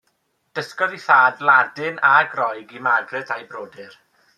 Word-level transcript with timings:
Dysgodd 0.59 0.95
ei 0.95 1.01
thad 1.03 1.45
Ladin 1.49 2.03
a 2.13 2.17
Groeg 2.33 2.77
i 2.81 2.85
Margaret 2.91 3.37
a'i 3.39 3.51
brodyr. 3.55 3.99